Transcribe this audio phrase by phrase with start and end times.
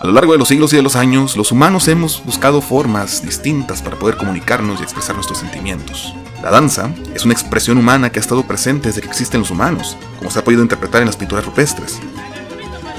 [0.00, 3.20] A lo largo de los siglos y de los años, los humanos hemos buscado formas
[3.20, 6.14] distintas para poder comunicarnos y expresar nuestros sentimientos.
[6.40, 9.96] La danza es una expresión humana que ha estado presente desde que existen los humanos,
[10.18, 11.98] como se ha podido interpretar en las pinturas rupestres.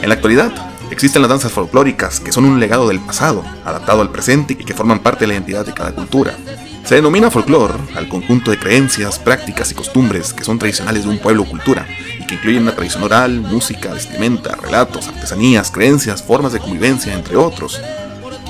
[0.01, 0.51] En la actualidad,
[0.92, 4.74] existen las danzas folclóricas, que son un legado del pasado, adaptado al presente y que
[4.74, 6.36] forman parte de la identidad de cada cultura.
[6.84, 11.20] Se denomina folclore al conjunto de creencias, prácticas y costumbres que son tradicionales de un
[11.20, 11.88] pueblo o cultura,
[12.29, 17.81] que incluyen una tradición oral, música, vestimenta, relatos, artesanías, creencias, formas de convivencia, entre otros.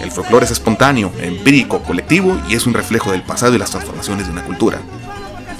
[0.01, 4.27] El folclore es espontáneo, empírico, colectivo y es un reflejo del pasado y las transformaciones
[4.27, 4.79] de una cultura.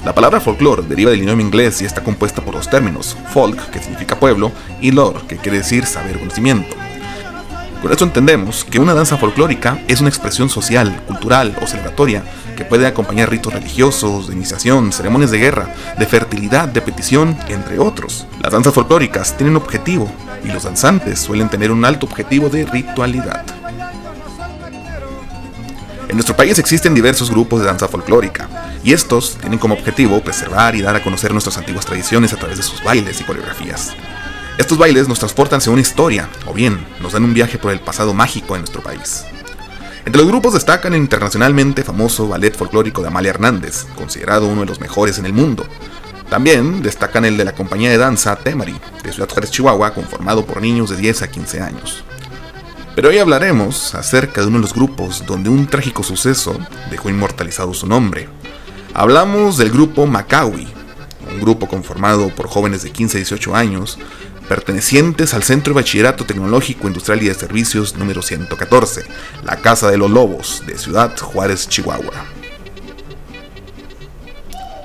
[0.04, 3.80] La palabra folclore deriva del idioma inglés y está compuesta por dos términos, folk, que
[3.80, 4.52] significa pueblo,
[4.82, 6.76] y lore, que quiere decir saber conocimiento.
[7.82, 12.22] Con esto entendemos que una danza folclórica es una expresión social, cultural o celebratoria
[12.54, 17.78] que puede acompañar ritos religiosos, de iniciación, ceremonias de guerra, de fertilidad, de petición, entre
[17.78, 18.26] otros.
[18.42, 20.12] Las danzas folclóricas tienen objetivo
[20.44, 23.46] y los danzantes suelen tener un alto objetivo de ritualidad.
[26.08, 28.48] En nuestro país existen diversos grupos de danza folclórica,
[28.82, 32.58] y estos tienen como objetivo preservar y dar a conocer nuestras antiguas tradiciones a través
[32.58, 33.94] de sus bailes y coreografías.
[34.60, 37.80] Estos bailes nos transportan hacia una historia, o bien nos dan un viaje por el
[37.80, 39.24] pasado mágico de nuestro país.
[40.04, 44.66] Entre los grupos destacan el internacionalmente famoso ballet folclórico de Amalia Hernández, considerado uno de
[44.66, 45.64] los mejores en el mundo.
[46.28, 50.60] También destacan el de la compañía de danza Temari, de Ciudad Juárez, Chihuahua, conformado por
[50.60, 52.04] niños de 10 a 15 años.
[52.94, 56.54] Pero hoy hablaremos acerca de uno de los grupos donde un trágico suceso
[56.90, 58.28] dejó inmortalizado su nombre.
[58.92, 60.68] Hablamos del grupo Macawi,
[61.32, 63.98] un grupo conformado por jóvenes de 15 a 18 años,
[64.50, 69.04] pertenecientes al Centro de Bachillerato Tecnológico Industrial y de Servicios número 114,
[69.44, 72.24] la Casa de los Lobos, de Ciudad Juárez, Chihuahua.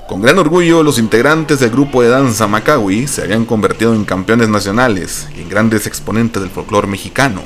[0.06, 4.48] Con gran orgullo, los integrantes del grupo de danza Macawi se habían convertido en campeones
[4.48, 7.42] nacionales y en grandes exponentes del folclore mexicano.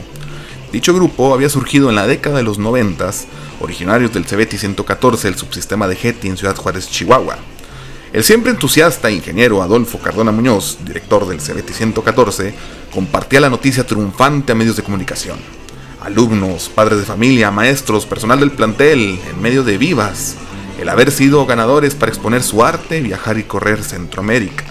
[0.73, 3.13] Dicho grupo había surgido en la década de los 90,
[3.61, 7.39] originarios del CBT 114 del subsistema de Getty en Ciudad Juárez, Chihuahua,
[8.13, 12.53] el siempre entusiasta ingeniero Adolfo Cardona Muñoz, director del CBT 114,
[12.93, 15.39] compartía la noticia triunfante a medios de comunicación.
[16.01, 20.35] Alumnos, padres de familia, maestros, personal del plantel, en medio de vivas,
[20.81, 24.65] el haber sido ganadores para exponer su arte, viajar y correr Centroamérica.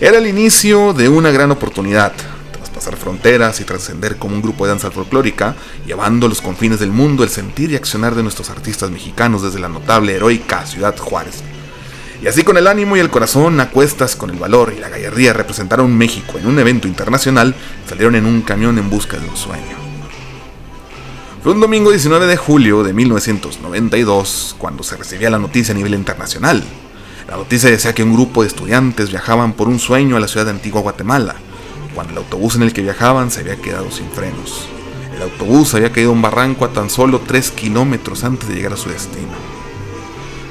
[0.00, 2.12] Era el inicio de una gran oportunidad,
[2.52, 6.92] traspasar fronteras y trascender como un grupo de danza folclórica, llevando a los confines del
[6.92, 11.42] mundo el sentir y accionar de nuestros artistas mexicanos desde la notable heroica ciudad Juárez.
[12.24, 14.88] Y así con el ánimo y el corazón a cuestas, con el valor y la
[14.88, 17.54] gallardía de representar a un México en un evento internacional,
[17.86, 19.76] salieron en un camión en busca de un sueño.
[21.42, 25.92] Fue un domingo 19 de julio de 1992 cuando se recibía la noticia a nivel
[25.92, 26.64] internacional.
[27.28, 30.46] La noticia decía que un grupo de estudiantes viajaban por un sueño a la ciudad
[30.46, 31.34] de Antigua Guatemala,
[31.94, 34.66] cuando el autobús en el que viajaban se había quedado sin frenos.
[35.14, 38.72] El autobús había caído a un barranco a tan solo 3 kilómetros antes de llegar
[38.72, 39.53] a su destino.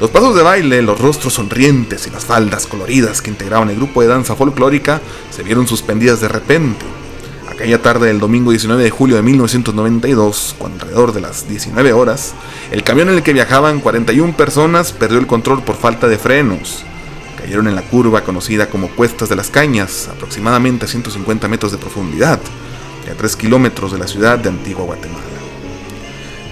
[0.03, 4.01] Los pasos de baile, los rostros sonrientes y las faldas coloridas que integraban el grupo
[4.01, 4.99] de danza folclórica
[5.29, 6.85] se vieron suspendidas de repente.
[7.49, 12.33] Aquella tarde del domingo 19 de julio de 1992, cuando alrededor de las 19 horas,
[12.71, 16.83] el camión en el que viajaban 41 personas perdió el control por falta de frenos.
[17.37, 21.77] Cayeron en la curva conocida como Cuestas de las Cañas, aproximadamente a 150 metros de
[21.77, 22.41] profundidad,
[23.07, 25.32] y a 3 kilómetros de la ciudad de Antigua Guatemala.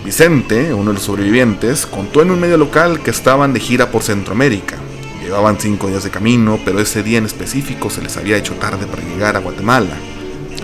[0.04, 4.02] Vicente, uno de los sobrevivientes, contó en un medio local que estaban de gira por
[4.02, 4.78] Centroamérica.
[5.22, 8.88] Llevaban cinco días de camino, pero ese día en específico se les había hecho tarde
[8.88, 9.96] para llegar a Guatemala,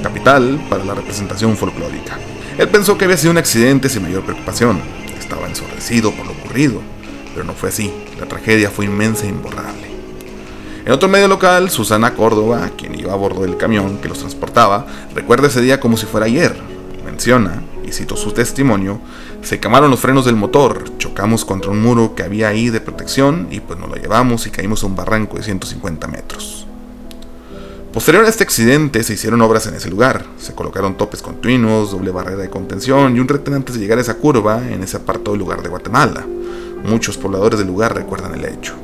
[0.02, 2.18] capital para la representación folclórica.
[2.58, 4.82] Él pensó que había sido un accidente sin mayor preocupación.
[5.20, 6.82] Estaba ensordecido por lo ocurrido,
[7.34, 7.94] pero no fue así.
[8.20, 9.88] La tragedia fue inmensa e imborrable.
[10.84, 14.88] En otro medio local, Susana Córdoba, quien iba a bordo del camión que los transportaba,
[15.14, 16.56] recuerda ese día como si fuera ayer.
[17.84, 19.00] Y cito su testimonio,
[19.42, 23.48] se quemaron los frenos del motor, chocamos contra un muro que había ahí de protección
[23.50, 26.68] y pues nos lo llevamos y caímos a un barranco de 150 metros.
[27.92, 32.12] Posterior a este accidente se hicieron obras en ese lugar, se colocaron topes continuos, doble
[32.12, 35.36] barrera de contención y un retén antes de llegar a esa curva en ese apartado
[35.36, 36.26] lugar de Guatemala.
[36.86, 38.76] Muchos pobladores del lugar recuerdan el hecho.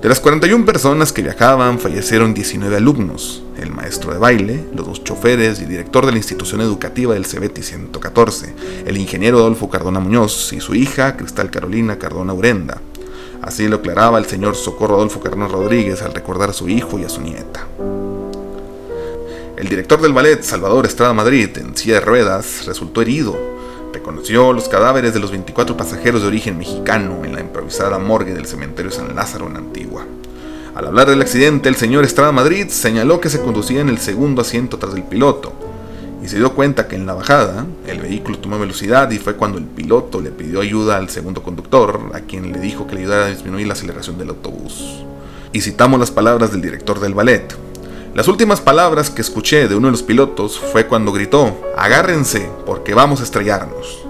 [0.00, 5.04] De las 41 personas que viajaban, fallecieron 19 alumnos, el maestro de baile, los dos
[5.04, 8.54] choferes y director de la institución educativa del CBT 114,
[8.86, 12.80] el ingeniero Adolfo Cardona Muñoz y su hija, Cristal Carolina Cardona Urenda.
[13.42, 17.04] Así lo aclaraba el señor Socorro Adolfo Cardona Rodríguez al recordar a su hijo y
[17.04, 17.66] a su nieta.
[19.56, 23.54] El director del ballet, Salvador Estrada Madrid, en silla de ruedas, resultó herido
[23.94, 28.44] reconoció los cadáveres de los 24 pasajeros de origen mexicano en la improvisada morgue del
[28.44, 30.04] cementerio San Lázaro en Antigua.
[30.74, 34.42] Al hablar del accidente, el señor Estrada Madrid señaló que se conducía en el segundo
[34.42, 35.52] asiento tras el piloto
[36.20, 39.58] y se dio cuenta que en la bajada el vehículo tomó velocidad y fue cuando
[39.58, 43.26] el piloto le pidió ayuda al segundo conductor, a quien le dijo que le ayudara
[43.26, 45.04] a disminuir la aceleración del autobús.
[45.52, 47.54] Y citamos las palabras del director del ballet.
[48.14, 52.94] Las últimas palabras que escuché de uno de los pilotos fue cuando gritó, agárrense porque
[52.94, 54.04] vamos a estrellarnos.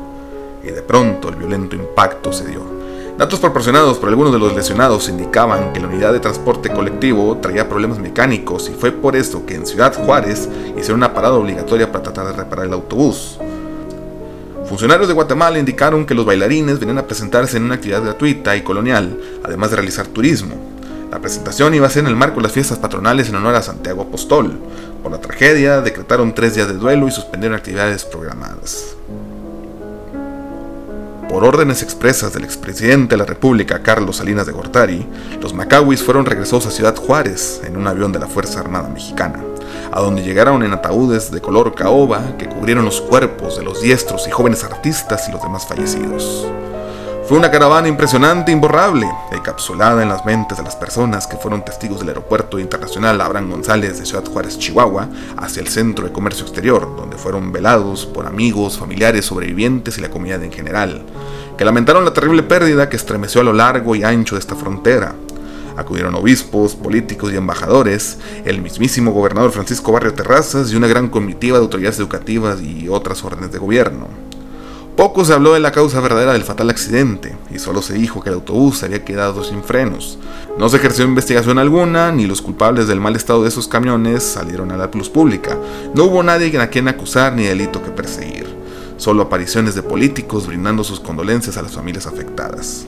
[0.63, 2.74] Y de pronto el violento impacto se dio.
[3.19, 7.69] Datos proporcionados por algunos de los lesionados indicaban que la unidad de transporte colectivo traía
[7.69, 12.03] problemas mecánicos y fue por eso que en Ciudad Juárez hicieron una parada obligatoria para
[12.03, 13.39] tratar de reparar el autobús.
[14.67, 18.63] Funcionarios de Guatemala indicaron que los bailarines venían a presentarse en una actividad gratuita y
[18.63, 20.57] colonial, además de realizar turismo.
[21.13, 23.63] La presentación iba a ser en el marco de las fiestas patronales en honor a
[23.63, 24.59] Santiago Apostol.
[25.05, 28.97] Por la tragedia, decretaron tres días de duelo y suspendieron actividades programadas.
[31.29, 35.06] Por órdenes expresas del expresidente de la República, Carlos Salinas de Gortari,
[35.41, 39.43] los Macawis fueron regresados a Ciudad Juárez en un avión de la Fuerza Armada Mexicana,
[39.91, 44.29] a donde llegaron en ataúdes de color caoba que cubrieron los cuerpos de los diestros
[44.29, 46.47] y jóvenes artistas y los demás fallecidos.
[47.26, 51.65] Fue una caravana impresionante e imborrable, encapsulada en las mentes de las personas que fueron
[51.65, 56.44] testigos del aeropuerto internacional Abraham González de Ciudad Juárez, Chihuahua, hacia el centro de comercio
[56.44, 61.03] exterior, donde fueron velados por amigos, familiares, sobrevivientes y la comunidad en general,
[61.56, 65.15] que lamentaron la terrible pérdida que estremeció a lo largo y ancho de esta frontera.
[65.79, 71.56] Acudieron obispos, políticos y embajadores, el mismísimo gobernador Francisco Barrio Terrazas y una gran comitiva
[71.56, 74.34] de autoridades educativas y otras órdenes de gobierno.
[74.96, 78.29] Poco se habló de la causa verdadera del fatal accidente, y solo se dijo que
[78.29, 80.19] el autobús había quedado sin frenos.
[80.56, 84.70] No se ejerció investigación alguna, ni los culpables del mal estado de esos camiones salieron
[84.70, 85.58] a la luz pública.
[85.94, 88.46] No hubo nadie a quien acusar ni delito que perseguir.
[88.96, 92.87] Solo apariciones de políticos brindando sus condolencias a las familias afectadas.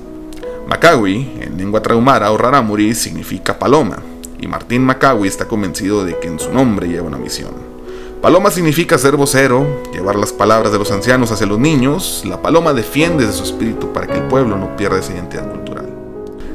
[0.69, 3.99] Macawi, en lengua traumara o rarámuri, significa paloma,
[4.39, 7.66] y Martín Macawi está convencido de que en su nombre lleva una misión.
[8.27, 12.25] Paloma significa ser vocero, llevar las palabras de los ancianos hacia los niños.
[12.27, 15.87] La paloma defiende de su espíritu para que el pueblo no pierda esa identidad cultural.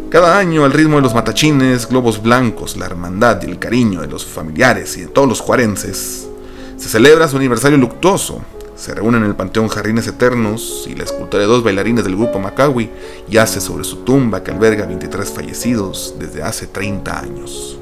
[0.10, 4.08] Cada año, al ritmo de los matachines, globos blancos, la hermandad y el cariño de
[4.08, 6.28] los familiares y de todos los juarenses,
[6.76, 8.42] se celebra su aniversario luctuoso.
[8.76, 12.38] Se reúnen en el Panteón Jardines Eternos y la escultura de dos bailarines del grupo
[12.38, 12.90] Macawi
[13.30, 17.81] yace sobre su tumba que alberga 23 fallecidos desde hace 30 años.